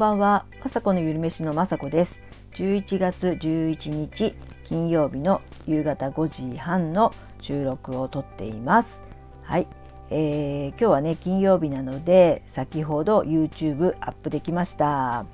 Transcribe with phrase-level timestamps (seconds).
[0.00, 2.22] ばんは、まさこのゆるめしのまさこです。
[2.54, 4.34] 11月11日
[4.64, 9.02] 金曜日の夕方5時半の収録をとっています。
[9.42, 9.66] はい、
[10.08, 15.26] えー、今日はね金曜日なので先ほど YouTube アップできました。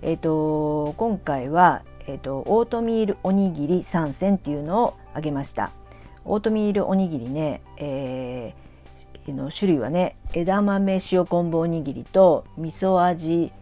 [0.00, 5.72] えっ、ー、と今回はえっ、ー、とオートミールおにぎり3選っていうのをあげました。
[6.24, 8.64] オートミールおにぎりね、えー
[9.32, 13.52] の種類はね枝豆塩昆布おにぎりと味噌味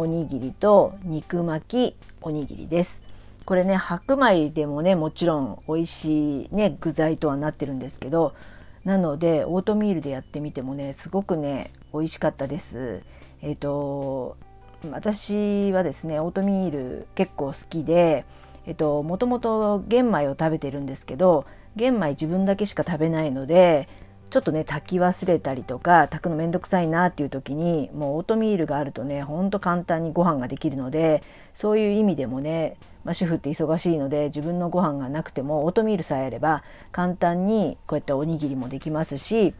[0.00, 3.02] おにぎりと肉巻きおにぎりです。
[3.44, 8.34] これね白米でもねもちろん美味しいね具材とはなってるんですけど
[8.84, 13.02] なのでオートミールでやってみてもねすごくね美味しかったです。
[13.42, 14.38] えっ、ー、と
[14.90, 18.24] 私はですねオートミール結構好きで
[18.64, 21.44] えっともともと玄米を食べてるんですけど
[21.76, 23.86] 玄米自分だけしか食べないので
[24.30, 39.52] ちょっとね炊き忘れたりとか炊くのめんどくさいなっていう時にもうオートミールがあるとねほんと簡単にご飯ができるのでそういう意味でもね、まあ、主婦って忙しいので自分のご飯がなくてもオートミールさえあれば簡単にこうやっておにぎりもできますし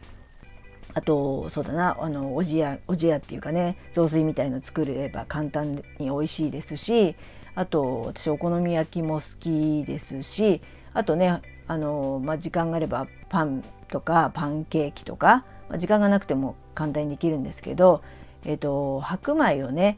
[0.93, 7.15] あとそうだなあのおじやおじやっていうかね雑炊みたいの作れば簡単に美味しいですし
[7.55, 10.61] あと私お好み焼きも好きですし
[10.93, 18.01] あとねあの、まあ、時間があればパンとかパンケーキとか、まあ、時間がなくても簡単にできるんですけど、
[18.43, 19.97] えーと、白米をね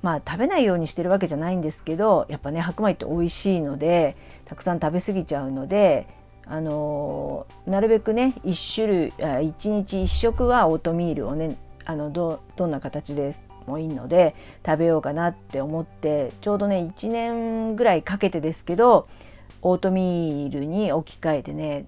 [0.00, 6.06] まあ食べないようにしてるわけじゃないんですけどやっぱね白米って美味しいのでたくさん食べ過ぎちゃうので
[6.46, 13.34] あのなるべくね1種類1日1食はオートミールをねあのどどんな形で
[13.66, 19.08] もいいので食べようかなって思ってちょうどね1年ぐらいかけてですけど
[19.62, 21.86] オートミールに置き換えてね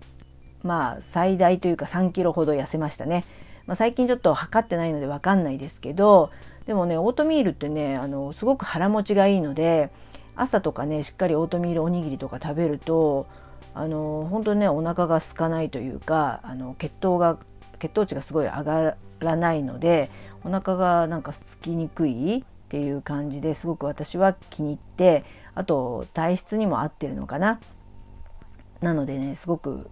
[0.62, 3.24] まあ最大というか3キロほど痩せましたね。
[3.66, 6.30] まあ、最近ちょっと測ってないので分かんないですけど
[6.66, 9.90] でもねオートミールってねあのすごく腹持ちがいいので
[10.34, 13.26] 朝とかねしっかりオートミールおにぎりとか食べると
[13.74, 17.38] あの本当にねお腹が空かないというかあの血糖が
[17.78, 20.10] 血糖値がすごい上がらないので
[20.44, 25.24] お腹がなんか空きにくいっていう感じですごく私は気に入って
[25.60, 27.60] あと体質にも合ってるのかな。
[28.80, 29.90] なのでねすごく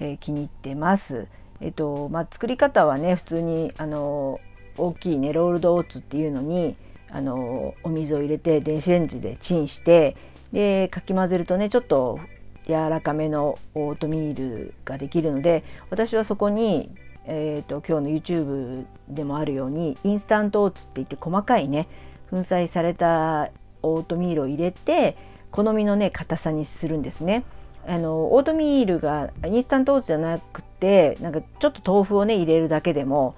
[0.00, 1.26] えー、気に入ってます。
[1.60, 4.40] えっとまあ、作り方はね普通にあの
[4.76, 6.76] 大きいねロールドオーツっていうのに
[7.10, 10.16] あのお水を入れて電子レンジでチンして
[10.52, 12.18] でかき混ぜるとねちょっと
[12.66, 16.90] 柔らかめのオートミールができるので私はそこに、
[17.26, 21.88] えーと、今日の YouTube でもあるようにインスタントオーツって言って細かいね
[22.30, 23.50] 粉砕された
[23.84, 25.16] オートミールを入れて
[25.50, 27.44] 好みのね硬さにするんですね。
[27.86, 33.34] あのオートミールがインスタントオーツじゃなくてなんかちょっと豆腐をね入れるだけでも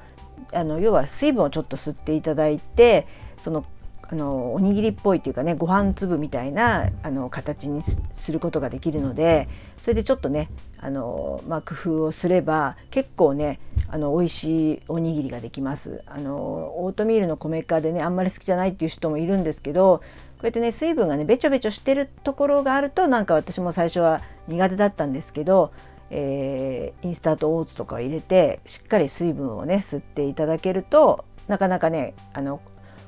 [0.52, 3.08] あの要は水分をちょっと吸っていただいて
[3.38, 3.64] その
[4.08, 7.82] あのおにぎりっぽいっていうかねご飯粒みたいなあの形に
[8.14, 9.48] することができるので
[9.82, 10.48] それでちょっとね
[10.78, 13.58] あの、まあ、工夫をすれば結構ね
[13.88, 20.02] あの美味しいおにぎりができますあのオートミールの米化でねあんまり好きじゃないっていう人もいるんですけど
[20.42, 25.72] うやってね水分がねべちょべちょしてるところがあるとなんか私も最初は苦手だったんですけど、
[26.10, 32.60] えー、インスタントオーツとかを入れてしっかり水分をね吸っていただけるとなかなかねあの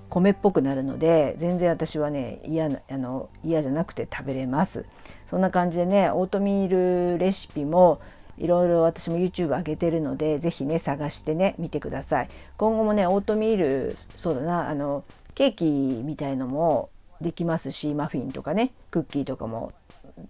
[0.09, 4.87] 米っぽくなるので全然私はね嫌なあの嫌じゃなくて食べれます。
[5.29, 8.01] そんな感じでねオートミールレシピも
[8.39, 12.29] いろいろ私も YouTube 上げてるので是非ね探してね見てください。
[12.57, 16.89] 今後もねオートミールそうだなあのケーキみたいのも
[17.21, 19.73] できますしマフィンとかねクッキーとかも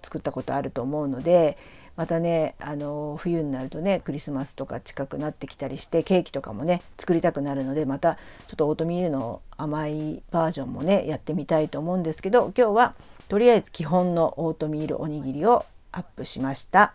[0.02, 1.56] 作ったことあると思うので
[1.96, 8.16] またねあの冬になるとねクリスマスとか近くなってきたりしてケーキとかもね作りたくなるのでまた
[8.46, 12.94] ちょっとオートミールの甘いバージョンもねやってみたいと思うんですけど今日は
[13.28, 16.94] とりあえず基本のオートミールおにぎりをアップしました。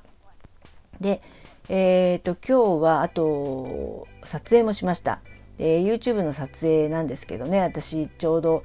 [1.01, 1.21] で
[1.69, 5.21] えーと、今日はあと撮影もしました。
[5.59, 8.63] えー、YouTube の撮影なんですけどね私ちょうど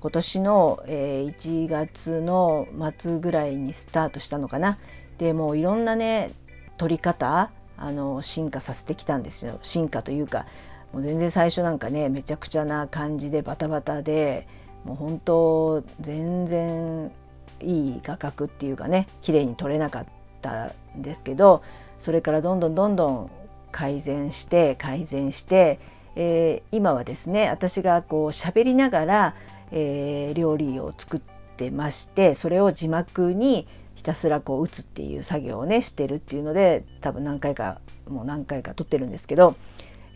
[0.00, 4.78] 今年の、えー、1月の末ぐらいにスタートしたのかな。
[5.18, 6.32] でもういろんなね
[6.76, 10.46] 撮り方あの進化させてきたんですよ進化というか
[10.92, 14.46] もう全然最初なんかねめちゃくちゃな感じでバタバタで
[14.84, 17.10] もう本当全然
[17.60, 20.06] いい画角っていうかね綺麗に撮れなかっ
[20.42, 21.62] たんですけど
[21.98, 23.30] それからどんどんどんどん
[23.72, 25.80] 改善して改善して、
[26.14, 29.34] えー、今はですね私がこう喋りながら、
[29.72, 31.20] えー、料理を作っ
[31.56, 39.56] てましてそれを字幕にひたすらこう打つっていう作業をねしてるっていうので多分何回かもう何回か撮ってるんですけど、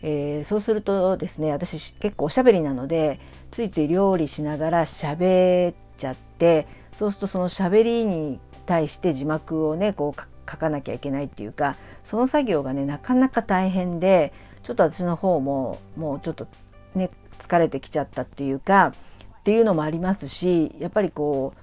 [0.01, 3.19] えー、そうするとですね私結構おしゃべりなので
[3.51, 14.33] ついつい料理しながら喋っちゃってそうするとその喋りに対して字幕をねこう書かなきゃいけないっていうかその作業がねなかなか大変で
[14.63, 16.47] ちょっと私の方ももうちょっと
[16.95, 17.09] ね
[17.39, 18.93] 疲れてきちゃったっていうか
[19.41, 21.53] っていうのもありますしやっぱりこ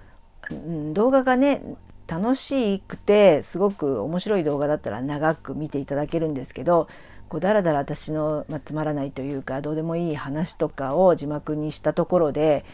[0.50, 1.62] う、動画がね
[2.08, 6.88] 楽しくてすごく面白い動画だったら長く見ていただけるんですけど
[7.28, 12.64] こうだらだら私の、まあ、つまらないというかどうでもいい話とかを字幕にしたところで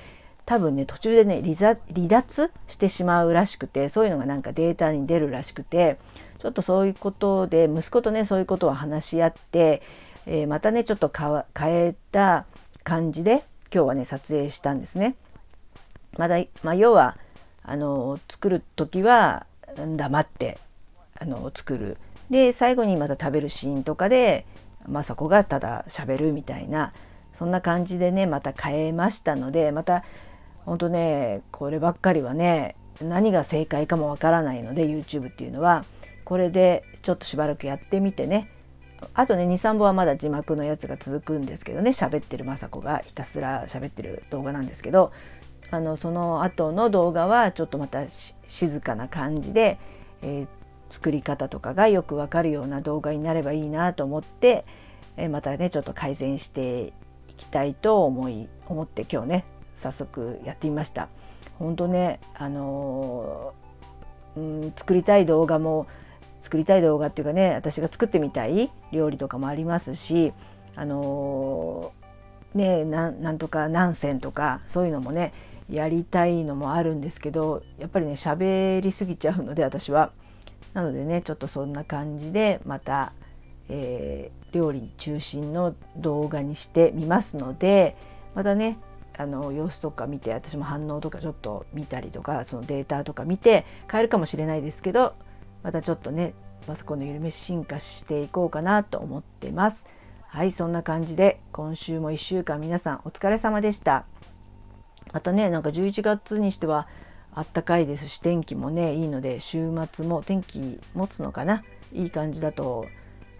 [0.46, 5.98] 多分ね途中でね離脱してしまうらしくてそういうのがなんかデータに出るらしくて
[6.38, 9.82] ちょっとそういうことで息子とねそういうことを話し合って、
[10.26, 12.46] えー、またねちょっと変えた
[12.84, 15.16] 感じで今日はね撮影したんですね。
[16.16, 17.16] まだまあ、要は
[17.64, 20.58] あの作る時は黙って
[21.18, 21.96] あの作る
[22.30, 24.46] で最後にまた食べるシーンとかで
[24.88, 26.92] 雅子がただ喋るみたいな
[27.32, 30.04] そんな感じでねまた変えましたのでまた
[30.64, 35.84] 本当ねこればっかりはね何が正解かもわからないので YouTube っていうのは
[36.24, 38.50] これでちょっとしばらくやってみてね
[39.14, 45.12] あとね23本はまだ字幕のやつが続くんですけどね喋ってる雅子がひたすら喋ってる動画なんですけど
[45.70, 48.04] あのその後の動画はちょっとまた
[48.46, 49.78] 静かな感じで、
[50.22, 50.46] えー、
[50.88, 54.64] 作り方とかがよくわかるような動画になればいいなと思って、
[55.16, 56.92] えー、またねちょっと改善して
[57.28, 59.44] いきたいと思い思って今日ね
[59.76, 61.08] 早速やってみました。
[61.58, 65.86] 本当ねあのー、うん、作りたい動画も
[66.44, 70.34] 作りたい動画っていうかね私が作ってみたい料理とかもありますし
[70.76, 75.32] あのー、ねなんとか何線とかそういうのもね
[75.70, 80.12] やりたいのもあるんですけどやっぱりね喋りすぎちゃうので私は。
[80.74, 83.12] なのでねちょっとそんな感じでまた、
[83.68, 87.96] えー、料理中心の動画にしてみますので
[88.34, 88.78] またね
[89.16, 95.14] あの様子とか見て私も反応とかちょっと見たりとかそのデータとか見て変えるかもしれないですけど
[95.64, 96.34] またちょっとね
[96.68, 99.86] マスコの緩め進化していこうかなと思ってます。
[100.28, 104.04] はいそんな感じで今週も1週間皆さんお疲れ様でした。
[105.12, 106.86] またねなんか11月にしては
[107.32, 111.64] あったかいですし天気もねいいので週末も天気持つのかな？
[111.92, 112.86] いい感じだと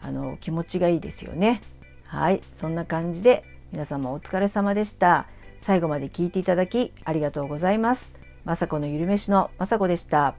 [0.01, 1.61] あの気持ちがいいですよね。
[2.07, 5.27] はいそんな感じで皆様お疲れ様でした。
[5.59, 8.13] 最後まで聞いていただきありがとうございます。
[8.45, 10.35] まさこのゆるめしのまさこでした。